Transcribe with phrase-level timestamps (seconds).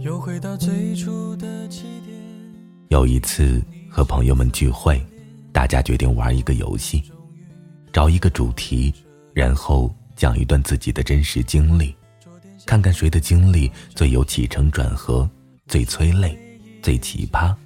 [0.00, 2.16] 又回到最初的起点。
[2.88, 3.60] 有一次
[3.90, 5.04] 和朋友们聚会，
[5.52, 7.02] 大家决定玩一个游戏，
[7.92, 8.94] 找一个主题，
[9.34, 11.94] 然后讲一段自己的真实经历，
[12.68, 15.26] 看看谁的经历最有起承转合，
[15.68, 16.36] 最催泪，
[16.82, 17.56] 最奇葩，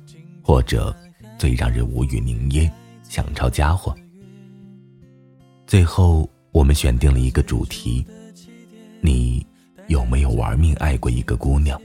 [0.44, 0.96] 或者
[1.36, 2.70] 最让人无语凝噎，
[3.08, 3.92] 想抄家伙。
[5.66, 8.06] 最后我们选定了一个主题：
[9.00, 9.44] 你
[9.88, 11.76] 有没有玩命爱过一个姑娘？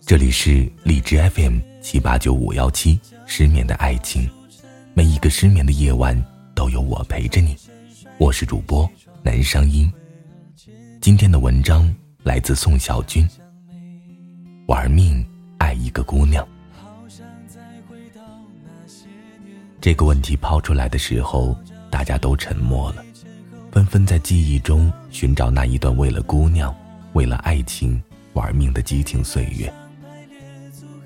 [0.00, 4.28] 这里是荔枝 FM 七八九五幺七，失眠的爱情，
[4.94, 6.20] 每一个失眠的夜晚
[6.56, 7.56] 都有我陪着你。
[8.18, 8.90] 我是主播
[9.22, 9.88] 南商英。
[11.00, 11.94] 今天的文章
[12.24, 13.26] 来自宋小军。
[14.66, 15.24] 玩命
[15.56, 16.46] 爱一个姑娘，
[19.80, 21.56] 这个问题抛出来的时候，
[21.88, 23.04] 大家都沉默了，
[23.70, 26.74] 纷纷在记忆中寻找那一段为了姑娘、
[27.12, 29.72] 为了爱情玩命的激情岁月。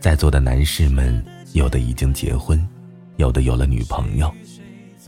[0.00, 2.66] 在座的男士们，有的已经结婚，
[3.16, 4.32] 有的有了女朋友，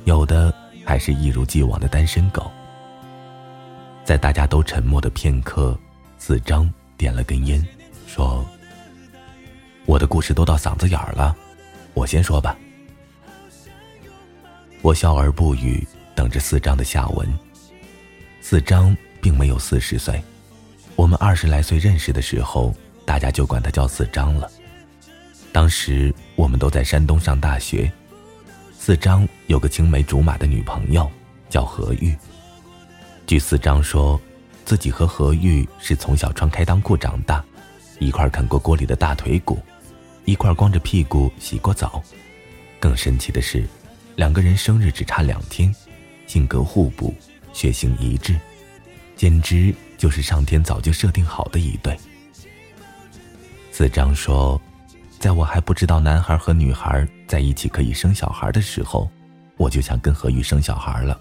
[0.05, 2.53] 有的还是一如既往的单身狗。
[4.05, 5.77] 在大家都沉默的片刻，
[6.19, 7.67] 四张点了根烟，
[8.07, 8.45] 说
[9.87, 11.35] ：“我的故事都到嗓子眼儿了，
[11.95, 12.55] 我先说吧。”
[14.83, 15.83] 我笑而不语，
[16.15, 17.27] 等着四张的下文。
[18.43, 20.23] 四张并没有四十岁，
[20.97, 22.75] 我们二十来岁认识的时候，
[23.07, 24.51] 大家就管他叫四张了。
[25.51, 27.91] 当时我们都在山东上大学，
[28.79, 31.11] 四张有个青梅竹马的女朋友，
[31.49, 32.15] 叫何玉。
[33.27, 34.21] 据四张说，
[34.65, 37.43] 自己和何玉是从小穿开裆裤长大，
[37.99, 39.59] 一块啃过锅里的大腿骨，
[40.25, 42.03] 一块光着屁股洗过澡。
[42.79, 43.67] 更神奇的是，
[44.17, 45.75] 两个人生日只差两天，
[46.27, 47.15] 性格互补，
[47.53, 48.39] 血型一致，
[49.17, 51.97] 简直就是上天早就设定好的一对。
[53.73, 54.61] 四张说。
[55.17, 59.11] 在我还不知道男孩和女孩在一起可以生小孩的时候，
[59.57, 61.19] 我就想跟何玉生小孩了。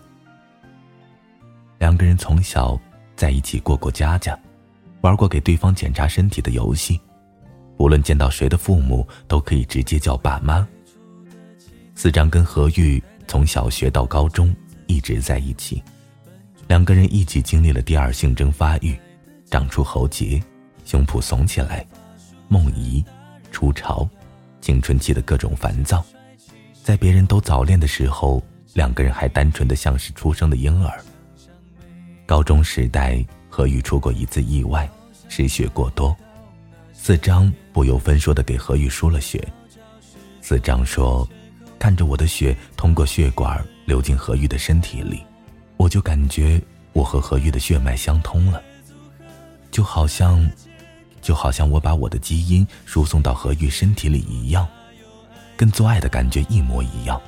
[1.83, 2.79] 两个人从小
[3.13, 4.39] 在一起过过家家，
[5.01, 6.97] 玩过给对方检查身体的游戏，
[7.75, 10.65] 无论见到谁的父母都可以直接叫爸妈。
[11.93, 14.55] 四张跟何玉从小学到高中
[14.87, 15.83] 一直在一起，
[16.69, 18.97] 两个人一起经历了第二性征发育，
[19.49, 20.41] 长出喉结，
[20.85, 21.85] 胸脯耸起来，
[22.47, 23.03] 梦遗。
[23.51, 24.07] 初潮，
[24.61, 26.01] 青春期的各种烦躁，
[26.81, 28.41] 在别人都早恋的时候，
[28.73, 30.97] 两个人还单纯的像是出生的婴儿。
[32.25, 34.89] 高中时代，何宇出过一次意外，
[35.29, 36.15] 失血过多，
[36.93, 39.45] 四张不由分说的给何宇输了血。
[40.41, 41.27] 四张说
[41.77, 45.23] ：“看着我的血通过血管流进何玉的身体里，
[45.77, 46.61] 我就感觉
[46.93, 48.61] 我和何玉的血脉相通了，
[49.71, 50.49] 就好像……”
[51.21, 54.67] 就好像我把我的基因输送到何玉身体里一样，
[55.55, 57.21] 跟做爱的感觉一模一样，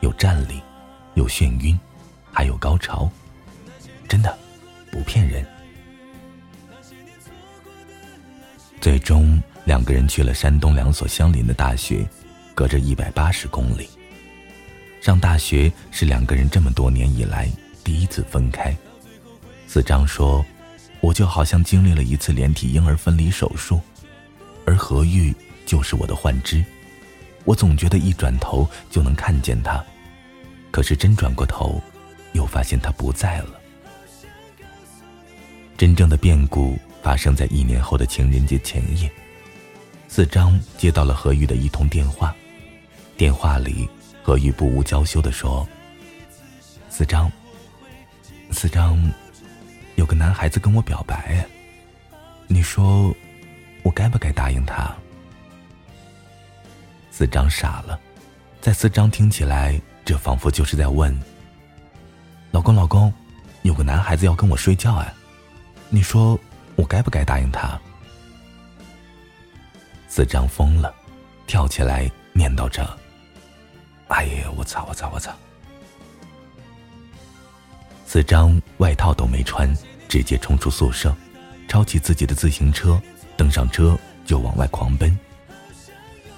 [0.00, 0.62] 有站立，
[1.12, 1.78] 有眩晕，
[2.32, 3.06] 还有高潮，
[4.90, 5.46] 不骗人。
[8.80, 12.06] 最终，两个人去了山东两所相邻的大学，
[12.54, 13.88] 隔着一百八十公里。
[15.00, 17.50] 上大学是两个人这么多年以来
[17.82, 18.76] 第一次分开。
[19.66, 20.44] 四张说。
[21.00, 23.80] 我就好像经历了一次连体婴儿分离手术，
[24.66, 25.32] 而何玉
[25.64, 26.64] 就是我的幻肢。
[27.44, 29.80] 我总觉得一转头就能看见他，
[30.72, 31.80] 可是真转过头，
[32.32, 33.57] 又发现他不在了。
[35.78, 39.08] 真正的变故发生在一年后的情人节前夜，
[40.08, 42.34] 四张接到了何玉的一通电话，
[43.16, 43.88] 电话里
[44.20, 45.66] 何玉不无娇羞的说
[46.90, 47.30] ：“四张，
[48.50, 49.00] 四张。”
[49.94, 51.44] 有个男孩子跟我表白，
[52.48, 53.14] 你说
[53.84, 54.92] 我该不该答应他？
[57.12, 57.98] 四张傻了，
[58.60, 61.16] 在四张听起来，这仿佛就是在问
[62.50, 63.12] ：“老公，老公，
[63.62, 65.12] 有个男孩子要跟我睡觉哎，
[65.90, 66.38] 你说
[66.76, 67.78] 我该不该答应他？”
[70.08, 70.94] 四张疯了，
[71.46, 72.88] 跳起来念叨着
[74.08, 75.30] ：“哎呀，我操，我操，我操！”
[78.06, 79.70] 四张外套都没穿。
[80.08, 81.14] 直接冲出宿舍，
[81.68, 82.98] 抄起自己的自行车，
[83.36, 83.94] 登上车
[84.24, 85.14] 就往外狂奔。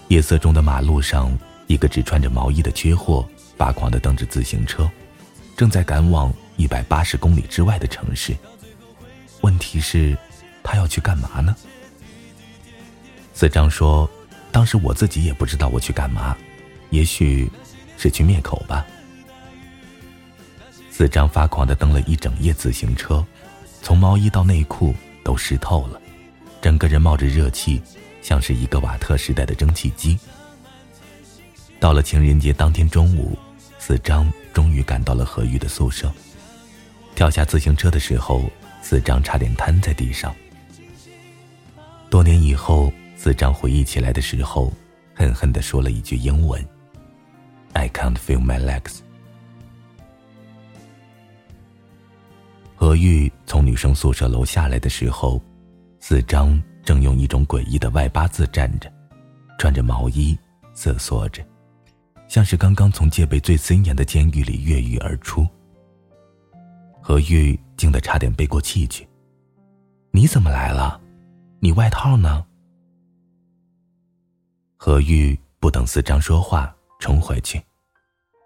[0.09, 1.39] 夜色中的马路上，
[1.69, 3.25] 一个只穿着毛衣的缺货
[3.57, 4.91] 发狂的蹬着自行车，
[5.57, 8.37] 正在赶往一百八十公里之外的城市。
[9.43, 10.17] 问题是，
[10.63, 11.55] 他要去干嘛呢？
[13.33, 14.09] 四张说
[14.53, 16.37] ：“当时我自己也不知道我去干嘛，
[16.91, 17.51] 也许
[17.97, 18.87] 是去灭口吧。”
[20.91, 23.25] 四张发狂的蹬了一整夜自行车，
[23.81, 24.95] 从毛衣到内裤
[25.25, 25.99] 都湿透了，
[26.61, 27.81] 整个人冒着热气，
[28.21, 30.19] 像是一个瓦特时代的蒸汽机。
[31.79, 33.39] 到了情人节当天中午，
[33.79, 36.13] 四张终于赶到了何玉的宿舍。
[37.15, 38.51] 跳下自行车的时候，
[38.83, 40.35] 四张差点瘫在地上。
[42.09, 44.73] 多年以后，四张回忆起来的时候，
[45.15, 46.65] 恨恨地说了一句英文
[47.73, 48.99] ：“I can't feel my legs。”
[52.75, 55.41] 何玉从女生宿舍楼下来的时候，
[56.01, 58.91] 四张正用一种诡异的外八字站着，
[59.59, 60.37] 穿着毛衣，
[60.75, 61.45] 瑟缩着。
[62.27, 65.47] 像是刚刚从戒备最森严的监狱里越狱而出，
[67.03, 69.09] 何玉惊得差点背过气去。
[70.11, 71.01] 你怎么来了？
[71.61, 72.45] 你外套呢？
[74.77, 77.59] 何玉不等四张说话，冲回去，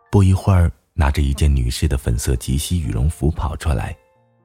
[0.08, 3.96] 不一会儿拿着一件女士的粉色及膝羽绒服跑出来，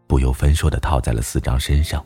[0.07, 2.03] 不由分说的套在了四张身上。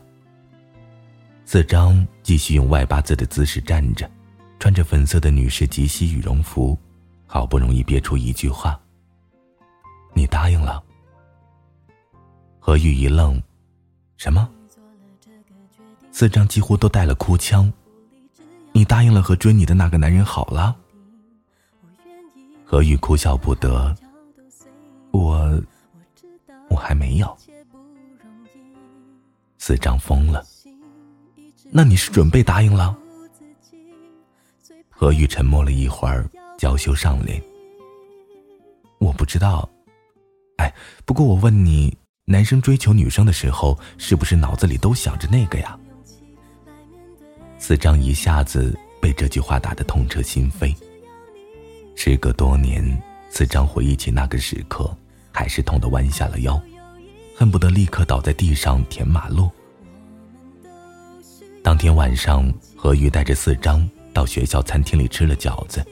[1.46, 4.10] 四张继续用外八字的姿势站着，
[4.58, 6.78] 穿着粉色的女士及膝羽绒服。
[7.24, 8.78] 好不容易憋出一句话
[10.12, 10.84] ：“你答应了。”
[12.66, 13.38] 何玉一愣
[14.16, 14.48] ：“什么？”
[16.10, 17.70] 四张几乎都带了哭腔
[18.72, 20.74] ：“你答应了和追你的那个男人好了？”
[22.64, 23.94] 何玉哭笑不得
[25.12, 25.62] ：“我，
[26.70, 27.36] 我还没有。”
[29.60, 30.42] 四张疯了
[31.70, 32.96] ：“那你是准备答应了？”
[34.88, 36.26] 何玉沉默了一会儿。
[36.56, 37.42] 娇羞上脸，
[38.98, 39.68] 我不知道。
[40.56, 40.72] 哎，
[41.04, 41.94] 不过我问你，
[42.26, 45.78] 男生追求女生的时候，是不是脑子里都想着那个呀？
[47.58, 50.74] 四张一下子被这句话打得痛彻心扉。
[51.94, 52.82] 时隔多年，
[53.28, 54.90] 四张回忆起那个时刻，
[55.32, 56.58] 还是痛得弯下了腰，
[57.36, 59.50] 恨不得立刻倒在地上填马路。
[61.62, 65.84] 当天晚上，何玉带着四张到学校餐厅里吃了饺子。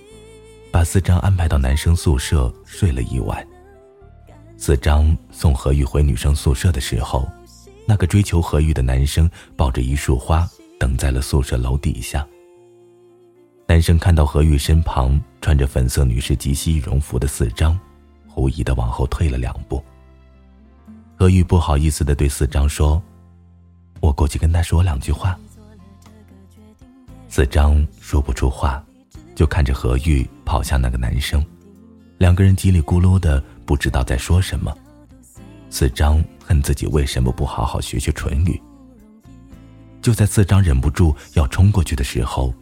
[0.71, 3.47] 把四张安排到男生宿舍睡了一晚。
[4.65, 7.29] 四张送何玉回女生宿舍的时候，
[7.85, 10.49] 那个追求何玉的男生抱着一束花
[10.79, 12.25] 等在了宿舍楼底下。
[13.67, 17.77] 男生看到何玉身旁穿着粉色女士及膝羽绒服的四张，
[18.29, 19.83] 狐疑的往后退了两步。
[21.17, 23.03] 何玉不好意思的对四张说
[23.99, 25.37] ：“我过去跟他说两句话。”
[27.29, 28.81] 四张说不出话。
[29.35, 31.45] 就看着何玉跑向那个男生，
[32.19, 34.77] 两个人叽里咕噜的，不知道在说什么。
[35.71, 38.61] 四张恨自己为什么不好好学学唇语。
[40.03, 42.53] 就在四张忍不住要冲过去的时候，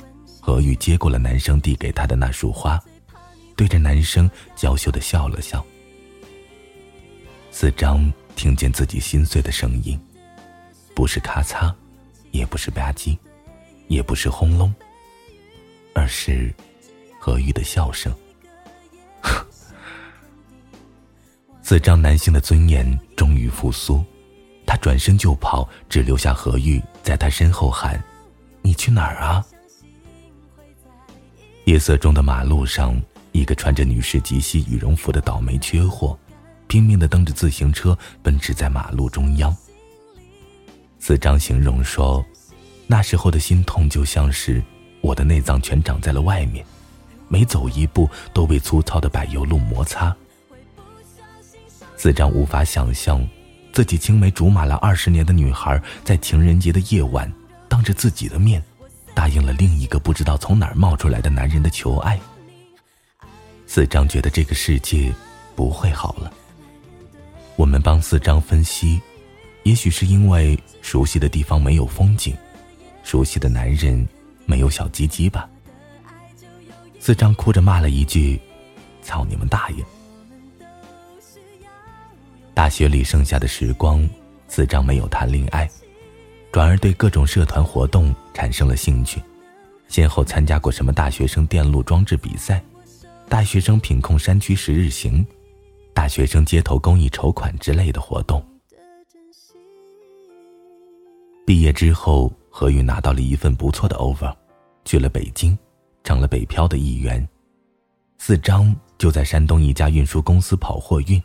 [0.41, 2.79] 何玉接过了男生递给他的那束花，
[3.57, 5.65] 对着男生娇羞的笑了笑。
[7.51, 9.99] 四张听见自己心碎的声音，
[10.95, 11.75] 不是咔嚓，
[12.31, 13.19] 也不是吧唧，
[13.89, 14.73] 也不是轰隆。
[15.93, 16.55] 而是
[17.19, 18.15] 何玉的笑声。
[21.71, 24.05] 四张男性的尊严终于复苏，
[24.67, 28.03] 他转身就跑，只留下何玉在他身后喊
[28.61, 29.47] ：“你去哪儿啊？”
[31.67, 36.19] 夜色中的马路上，一个穿着女士及膝羽绒服的倒霉缺货，
[36.67, 39.57] 拼命的蹬着自行车奔驰在马路中央。
[40.99, 42.27] 四张形容说
[42.89, 44.61] ：“那时候的心痛就像是……”
[45.03, 46.67] 我的内脏全长在了外面，
[47.29, 50.13] 每走一步都被粗糙的柏油路摩擦。
[52.03, 53.23] 四张无法想象，
[53.75, 57.31] 自己青梅竹马了二十年的女孩，在情人节的夜晚，
[57.69, 58.65] 当着自己的面，
[59.15, 62.19] 答应了另一个不知道从哪儿冒出来的男人的求爱。
[63.67, 65.13] 四张觉得这个世界
[65.55, 66.33] 不会好了。
[67.57, 68.99] 我们帮四张分析，
[69.65, 72.35] 也许是因为熟悉的地方没有风景，
[73.05, 74.09] 熟悉的男人。
[74.47, 75.47] 没有小鸡鸡吧？
[76.99, 78.41] 四张哭着骂了一句
[79.05, 79.85] ：“操你们大爷！”
[82.61, 84.07] 大学里剩下的时光，
[84.47, 85.67] 四张没有谈恋爱，
[86.53, 89.19] 转而对各种社团活动产生了兴趣，
[89.89, 92.63] 先后参加过什么大学生电路装置比赛、
[93.31, 95.27] 大学生品控山区十日行、
[95.95, 98.47] 大学生街头公益筹款之类的活动。
[101.47, 102.31] 毕业之后。
[102.53, 104.35] 何玉拿到了一份不错的 offer，
[104.85, 105.57] 去了北京，
[106.03, 107.27] 成了北漂的一员。
[108.19, 111.23] 四张就在山东一家运输公司跑货运。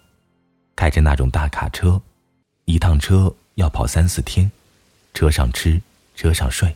[0.75, 1.99] 开着那种大卡车，
[2.65, 4.51] 一趟车要跑三四天，
[5.13, 5.81] 车上吃，
[6.15, 6.75] 车上睡，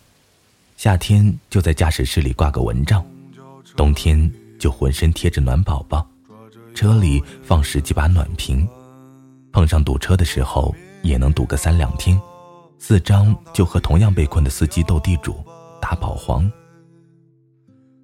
[0.77, 3.05] 夏天就在驾驶室里挂个蚊帐，
[3.75, 6.07] 冬天就浑身贴着暖宝宝，
[6.73, 8.67] 车里放十几把暖瓶，
[9.51, 12.19] 碰上堵车的时候也能堵个三两天。
[12.81, 15.43] 四张就和同样被困的司机斗地主，
[15.81, 16.49] 打保皇。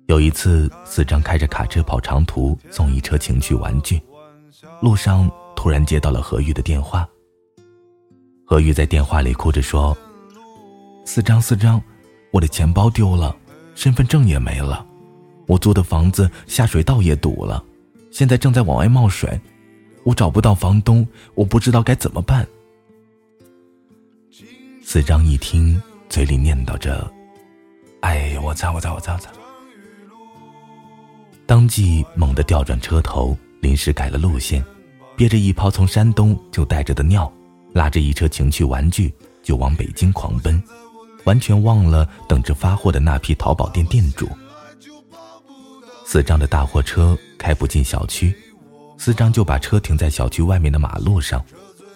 [0.08, 4.02] 有一次，四张开着卡车跑长途，送一车情趣玩具，
[4.82, 7.08] 路上突然接到了何玉的电话。
[8.46, 9.98] 何玉在电话里哭着说
[11.06, 11.82] ：“四张，四张，
[12.32, 13.36] 我的钱包丢了，
[13.74, 14.86] 身份证也没了，
[15.48, 17.64] 我租的房子下水道也堵了，
[18.12, 19.40] 现在正在往外冒水，
[20.04, 22.46] 我找不到房东，我不知道该怎么办。”
[24.84, 27.12] 四张一听，嘴里念叨着
[28.02, 29.32] ：“哎，我操，我操，我操，我操！”
[31.48, 34.64] 当即猛地调转车头，临时改了路线，
[35.16, 37.32] 憋着一泡从山东就带着的尿，
[37.74, 40.62] 拉着一车情趣玩具就往北京狂奔，
[41.24, 44.28] 完全忘了等着发货的那批淘宝店店主。
[46.06, 48.36] 四张的大货车开不进小区，
[48.98, 51.44] 四张就把车停在小区外面的马路上，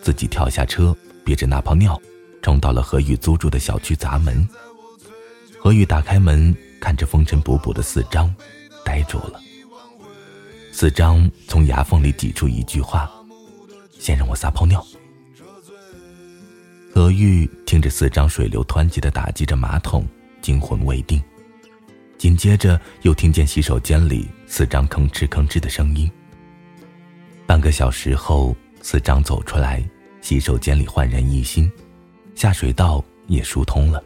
[0.01, 1.99] 自己跳下车，憋着那泡尿。
[2.41, 4.47] 冲到了何宇租住的小区砸门。
[5.61, 8.33] 何宇打开门，看着风尘仆仆的四张，
[8.85, 9.41] 呆住了。
[10.79, 13.11] 四张从牙缝里挤出一句话
[13.99, 14.81] ：“先让我撒泡尿。”
[16.95, 20.07] 何玉听着四张水流湍急的打击着马桶，
[20.41, 21.21] 惊魂未定。
[22.17, 26.09] 紧接着又听见洗手间里四张吭哧吭哧的声音。
[27.45, 29.83] 半个小时后，四张走出来，
[30.21, 31.69] 洗手间里焕然一新。
[32.35, 34.01] 下水道也疏通了。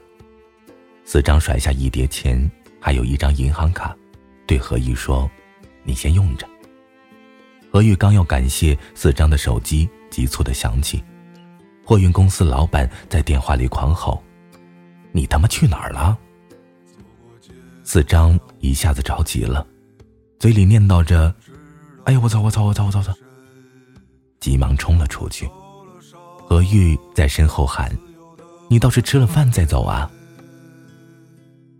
[1.05, 2.49] 四张甩下一叠钱，
[2.79, 3.95] 还有一张银行卡，
[4.47, 5.29] 对何玉说
[5.85, 6.49] ：“你先用着。”
[7.73, 11.03] 何玉刚要感谢，四张的手机急促的响起，
[11.83, 14.23] 货运公司老板在电话里狂吼
[15.11, 16.15] ：“你他妈去哪儿了？”
[17.83, 19.65] 四张一下子着急了，
[20.37, 21.33] 嘴里念叨着
[22.05, 23.11] ：“哎呀，我操，我操，我操，我操，操！”
[24.39, 25.49] 急忙冲了出去。
[26.47, 27.91] 何玉在身后喊。
[28.69, 30.09] 你倒是吃了饭再走啊！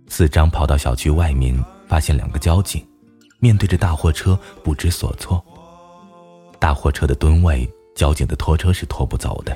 [0.08, 1.56] 四张跑到小区外面，
[1.88, 2.84] 发现两个交警，
[3.38, 5.44] 面对着大货车不知所措。
[6.64, 9.54] 大货车的吨位，交警的拖车是拖不走的。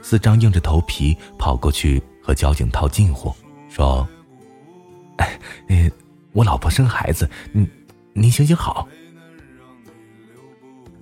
[0.00, 3.34] 四张硬着头皮跑过去和交警套近乎，
[3.68, 4.06] 说
[5.18, 5.90] ：“哎，
[6.32, 7.68] 我老婆生孩子，您
[8.12, 8.86] 您行行好。”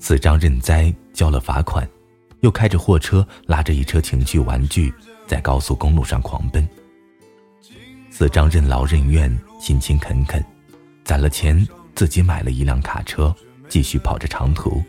[0.01, 1.87] 四张认栽，交了罚款，
[2.41, 4.91] 又开着货车拉着一车情趣玩具。
[5.27, 6.67] 在高速公路上狂奔。
[8.11, 10.43] 四张任劳任怨，勤勤恳恳，
[11.05, 13.35] 攒了钱，自己买了一辆卡车，
[13.69, 14.83] 继续跑着长途，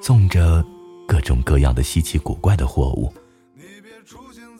[0.00, 0.64] 送着
[1.06, 3.12] 各种各样的稀奇古怪的货物。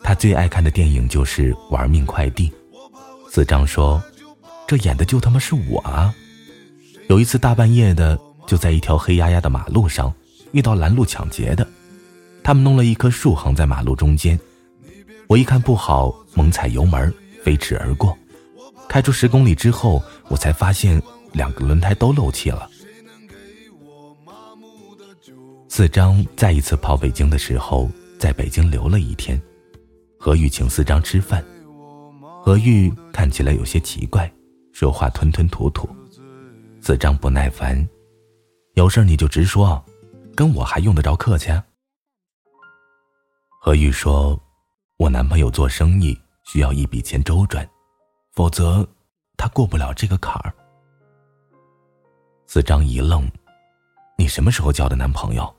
[0.03, 2.49] 他最爱看的电影就是《玩命快递》。
[3.31, 4.03] 四张说
[4.67, 6.15] ：“这演的就他妈是我啊！”
[7.09, 10.13] 有一次大半夜的，就在一条黑压压的马路上
[10.53, 11.67] 遇到拦路抢劫的，
[12.43, 14.39] 他们弄了一棵树横在马路中间。
[15.27, 18.17] 我一看不好，猛踩油门，飞驰而过。
[18.89, 21.03] 开出十公里之后，我才发现
[21.33, 22.71] 两个轮胎都漏气了。
[25.79, 29.41] 四张再一次跑北京的时候，在北京留了一天。
[30.19, 31.41] 何玉请四张吃饭，
[32.43, 34.29] 何玉看起来有些奇怪，
[34.73, 35.89] 说话吞吞吐吐。
[36.81, 37.89] 四张不耐烦
[38.75, 39.81] ：“有事你就直说，
[40.35, 41.49] 跟我还用得着客气？”
[43.63, 44.37] 何玉说。
[44.97, 47.65] 我男朋友做生意需要一笔钱周转，
[48.33, 48.85] 否则
[49.37, 50.53] 他过不了这个坎儿。
[52.49, 53.31] 四张一愣
[54.19, 55.55] ：“你什么时候交的男朋友？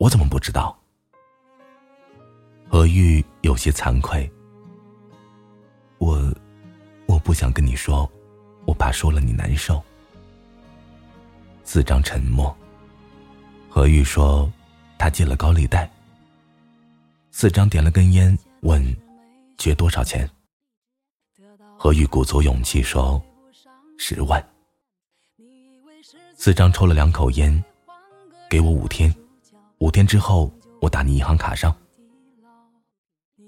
[0.00, 0.74] 我怎么不知道？”
[2.66, 4.28] 何玉有些惭愧
[5.98, 6.34] ：“我
[7.06, 8.10] 我不想跟你说，
[8.66, 9.82] 我怕说了你难受。”
[11.64, 12.56] 四张沉默。
[13.68, 14.50] 何玉说
[14.98, 15.88] ：“他借了高利贷。”
[17.30, 18.36] 四张点了根烟。
[18.62, 18.84] 问
[19.56, 20.28] ：“借多少钱？”
[21.78, 23.22] 何玉鼓足勇气说
[23.98, 24.42] ：“十万。”
[26.36, 27.64] 四张抽了两口烟，
[28.50, 29.14] 给我五天，
[29.80, 31.74] 五天之后我打你银行卡上。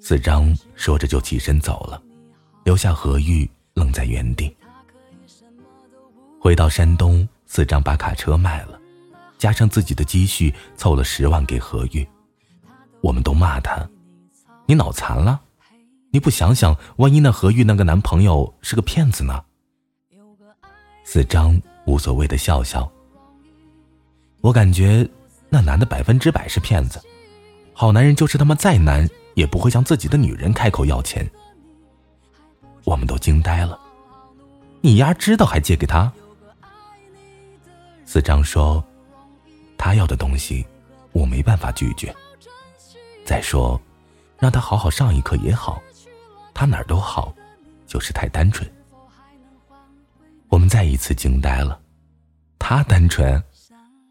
[0.00, 2.02] 四张说着就起身走了，
[2.64, 4.54] 留下何玉愣在原地。
[6.40, 8.80] 回到山东，四张把卡车卖了，
[9.36, 12.06] 加上自己的积蓄，凑了十万给何玉。
[13.02, 13.86] 我们都骂他。
[14.66, 15.38] 你脑残了？
[16.10, 19.44] 你不想想，万一那何玉那个男朋友是个骗子呢？
[21.04, 22.90] 四张无所谓的笑笑。
[24.40, 25.06] 我感觉，
[25.52, 26.98] 那男的百分之百是骗子。
[27.74, 31.30] 好男人就是他妈再难也不会向自己的女人开口要钱。
[32.84, 33.78] 我们都惊呆了，
[34.80, 36.10] 你丫知道还借给他？
[38.06, 38.82] 四张说，
[39.76, 40.66] 他要的东西，
[41.12, 42.14] 我没办法拒绝。
[43.26, 43.78] 再说，
[44.38, 45.82] 让他好好上一课也好，
[46.54, 47.34] 他哪儿都好，
[47.86, 48.66] 就是太单纯。
[50.48, 51.78] 我们再一次惊呆了，
[52.58, 53.42] 他单纯，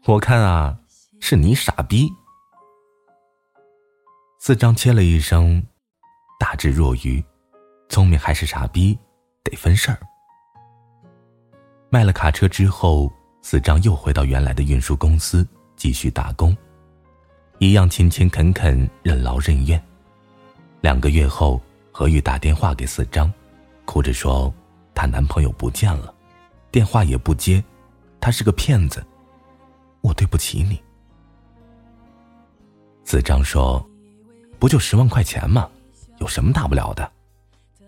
[0.04, 0.76] 我看啊，
[1.24, 2.12] 是你傻逼。
[4.40, 5.64] 四张切了一声，
[6.36, 7.24] 大智若愚，
[7.88, 8.98] 聪明还是傻逼，
[9.44, 9.98] 得分事儿。
[11.90, 13.08] 卖了卡车之后，
[13.40, 16.54] 四张又回到原来的运输公司继续打工，
[17.58, 19.80] 一样勤勤恳恳，任劳任怨。
[20.80, 21.62] 两个月后，
[21.92, 23.32] 何玉打电话给四张，
[23.84, 24.52] 哭着说
[24.92, 26.12] 她男朋友不见了，
[26.72, 27.62] 电话也不接，
[28.20, 29.06] 他是个骗子，
[30.00, 30.82] 我对不起你。
[33.04, 33.84] 四张说。
[34.58, 35.68] 不就十万块钱吗？
[36.20, 37.10] 有什么大不了的？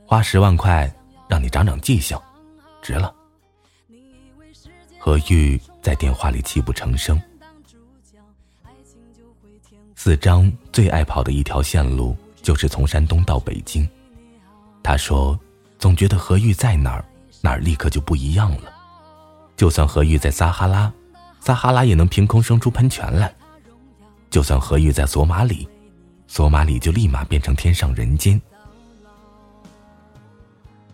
[0.04, 0.92] 花十万块
[1.28, 2.18] 让你长长记性，
[2.83, 3.14] 值了。
[4.99, 7.21] 何玉在电话里泣不成声。
[9.94, 13.88] 四张最爱跑的一条线路就是从山东到北京。
[14.83, 15.38] 他说，
[15.78, 17.04] 总觉得何玉在哪儿，
[17.40, 18.73] 哪儿立刻就不一样了。
[19.56, 20.92] 就算何玉在撒哈拉，
[21.38, 23.28] 撒哈拉也能凭空生出喷泉来；
[24.35, 25.69] 就算何玉在索马里。
[26.26, 28.41] 索马里就立马变成天上人间。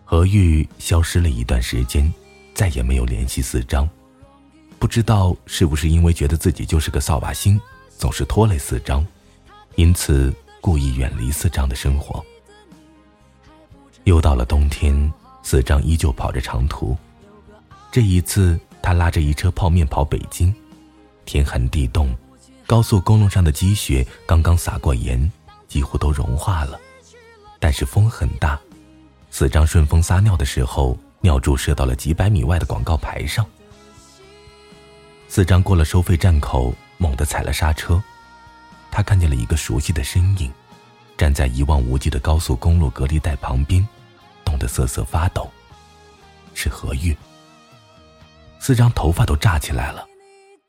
[0.03, 2.13] 何玉消失了一段时间，
[2.53, 3.89] 再也没有联系四张，
[4.77, 7.59] 不知道是不是因为觉得自己就是个扫把星，
[7.97, 9.03] 总是拖累四张，
[9.73, 10.31] 因此
[10.61, 12.23] 故意远离四张的生活。
[14.03, 16.95] 又到了冬天，四张依旧跑着长途，
[17.91, 20.53] 这一次他拉着一车泡面跑北京，
[21.25, 22.15] 天寒地冻。
[22.71, 25.29] 高速公路上的积雪刚刚撒过盐，
[25.67, 26.79] 几乎都融化了，
[27.59, 28.57] 但是风很大。
[29.29, 33.45] 四张顺风撒尿的时候，尿柱射到了几百米外的广告牌上。
[35.27, 38.01] 四张过了收费站口，猛地踩了刹车，
[38.89, 40.49] 他看见了一个熟悉的身影，
[41.17, 43.85] 站在一望无际的高速公路隔离带旁边，
[44.45, 45.51] 冻得瑟瑟发抖，
[46.53, 47.13] 是何玉。
[48.61, 50.07] 四张头发都炸起来了。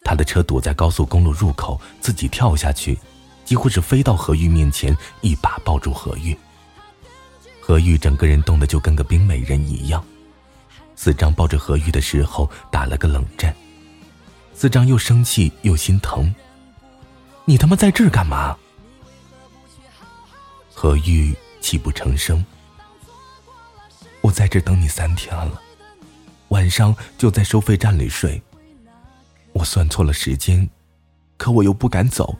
[0.04, 2.98] 他的车堵在高速公路入口，自己跳下去，
[3.44, 6.36] 几乎是飞到何玉面前，一把抱住何玉。
[7.60, 10.04] 何玉整个人冻得就跟个冰美人一样。
[10.96, 13.54] 四张抱着何玉的时候打了个冷战，
[14.54, 16.34] 四张又生气又心疼。
[17.44, 18.56] 你他妈在这干嘛？
[20.74, 22.44] 何玉泣不成声。
[24.20, 25.60] 我在这等你三天了，
[26.48, 28.40] 晚上就在收费站里睡。
[29.52, 30.68] 我算错了时间，
[31.36, 32.34] 可我又不敢走，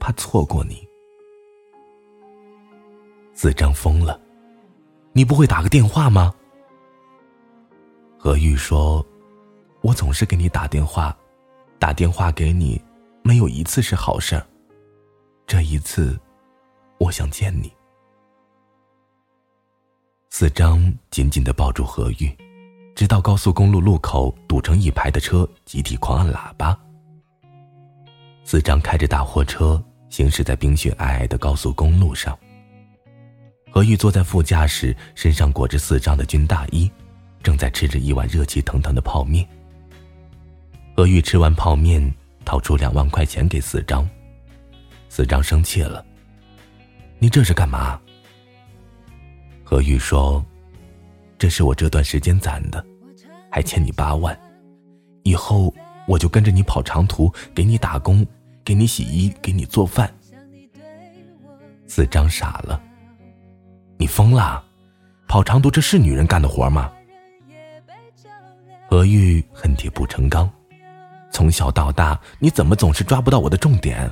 [0.00, 0.86] 怕错过你。
[3.34, 4.20] 四张疯了，
[5.12, 6.34] 你不会打个电话吗？
[8.18, 9.06] 何玉说
[9.80, 11.16] ：“我总是给你打电话，
[11.78, 12.82] 打电话给你，
[13.22, 14.44] 没有一次是好事儿。
[15.46, 16.18] 这一次，
[16.98, 17.72] 我想见你。”
[20.30, 22.36] 四张紧紧的抱住何玉。
[22.98, 26.76] 直到高速公路路口堵成一排的车集体狂按喇叭，
[28.42, 29.80] 四张开着大货车
[30.10, 32.36] 行驶在冰雪皑皑的高速公路上。
[33.70, 36.90] 何玉坐在副驾驶，身上裹着四张的军大衣，
[37.40, 39.48] 正在吃着一碗热气腾腾的泡面。
[40.96, 42.12] 何玉吃完泡面，
[42.44, 44.04] 掏出两万块钱给四张，
[45.08, 46.04] 四张生气了
[47.20, 47.96] ：“你这是干嘛？”
[49.62, 50.44] 何玉说。
[51.38, 52.84] 这是我这段时间攒的，
[53.48, 54.36] 还欠你八万，
[55.22, 55.72] 以后
[56.06, 58.26] 我就跟着你跑长途，给你打工，
[58.64, 60.12] 给你洗衣，给你做饭。
[61.86, 62.80] 子张傻了，
[63.96, 64.62] 你疯了？
[65.28, 66.90] 跑长途这是女人干的活吗？
[68.90, 70.50] 何玉恨铁不成钢，
[71.30, 74.10] 从小到大你怎么总是抓不到我的重点？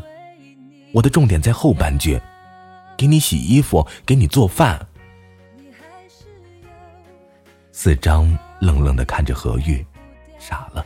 [0.93, 2.21] 我的重点在后半句，
[2.97, 4.87] 给你洗衣服，给你做饭。
[7.79, 8.27] 四张
[8.59, 9.85] 愣愣的看着何玉，
[10.39, 10.85] 傻了。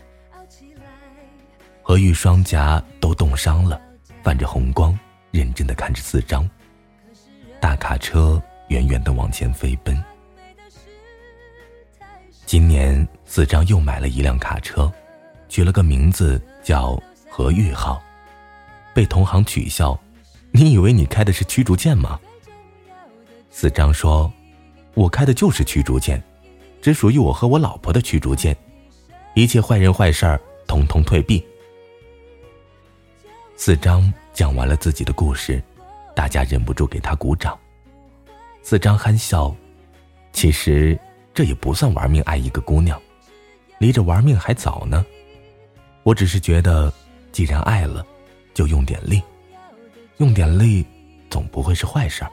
[1.83, 3.81] 何玉双颊都冻伤了，
[4.25, 4.99] 泛着红光，
[5.31, 6.51] 认真的看着四张。
[7.61, 10.03] 大卡车远远的往前飞奔。
[12.45, 14.93] 今年四张又买了一辆卡车，
[15.49, 17.01] 取了个名字叫
[17.31, 18.03] 何玉号，
[18.93, 19.97] 被同行取笑
[20.51, 22.19] ：“你以为你开的是驱逐舰吗？”
[23.49, 24.31] 四张说
[24.95, 26.21] ：“我开的就是驱逐舰。”
[26.81, 28.57] 只属于我和我老婆的驱逐舰，
[29.35, 31.45] 一切坏人坏事儿统统退避。
[33.57, 35.63] 四张讲完了自己的故事，
[36.15, 37.59] 大家忍不住给他鼓掌。
[38.63, 39.55] 四张憨笑，
[40.33, 40.99] 其实
[41.35, 43.01] 这也不算玩命爱一个姑娘，
[43.79, 45.05] 离着玩命还早呢。
[46.03, 46.93] 我只是觉得，
[47.33, 48.05] 既然爱了，
[48.55, 49.23] 就用点力，
[50.17, 50.85] 用点力，
[51.29, 52.31] 总不会是坏事儿。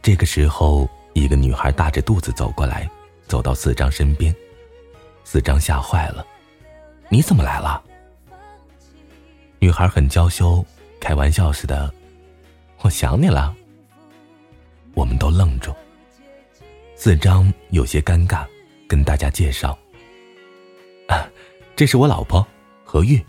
[0.00, 2.90] 这个时候，一个女孩大着肚子走过来，
[3.26, 4.34] 走到四张身边，
[5.24, 6.26] 四张吓坏了
[7.08, 7.82] ：“你怎么来了？”
[9.60, 10.64] 女孩很娇羞，
[11.00, 11.92] 开玩笑似的
[12.82, 13.54] ：“我想你了。”
[14.92, 15.74] 我们都愣住。
[16.96, 18.44] 四张有些尴尬，
[18.88, 19.76] 跟大家介绍
[21.08, 21.26] ：“啊，
[21.74, 22.46] 这是我老婆
[22.84, 23.24] 何玉。”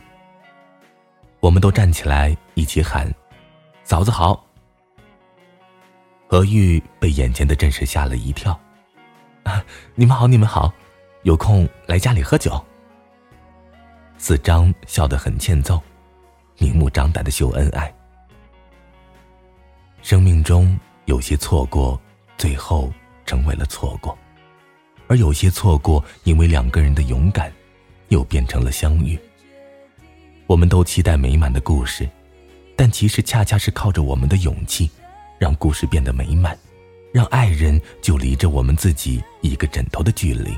[1.40, 3.10] 我们都站起来一起喊
[3.84, 4.45] ：“嫂子好。”
[6.36, 8.60] 何玉被眼前的阵势吓了一跳
[9.44, 9.64] ，“啊，
[9.96, 10.70] 你们好，你们好，
[11.24, 12.62] 有空来家里喝酒。”
[14.20, 15.82] 四张笑得很欠揍，
[16.58, 17.90] 明目张胆的秀恩爱。
[20.02, 21.98] 生命中有些错过，
[22.38, 22.92] 最后
[23.26, 24.18] 成为了错过，
[25.08, 27.50] 而有些错过，因为两个人的勇敢，
[28.10, 29.18] 又变成了相遇。
[30.48, 32.06] 我们都期待美满的故事，
[32.76, 34.92] 但其实恰恰是靠着我们的勇气。
[35.46, 36.58] 让故事变得美满，
[37.14, 40.58] 让爱人就离着我们自己一个枕头的距离，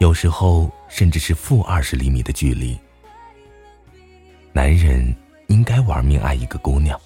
[0.00, 2.76] 有时候甚至是负二十厘米的距离。
[4.52, 5.14] 男人
[5.46, 7.00] 应该玩命爱一个姑娘，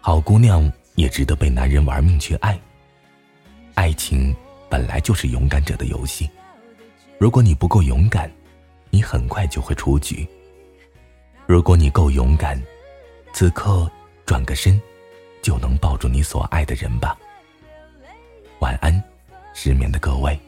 [0.00, 2.60] 好姑娘也值得被男人玩命去爱。
[3.74, 4.34] 爱情
[4.68, 6.28] 本来就是勇敢者的游戏，
[7.18, 8.28] 如果你不够勇敢，
[8.90, 10.26] 你很快就会出局。
[11.46, 12.60] 如果你够勇敢，
[13.32, 13.88] 此刻
[14.26, 14.76] 转个身。
[15.42, 17.16] 就能抱住你所爱的人吧。
[18.60, 19.02] 晚安，
[19.52, 20.38] 失眠的各位。